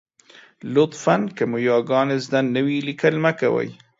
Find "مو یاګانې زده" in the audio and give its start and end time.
1.49-2.39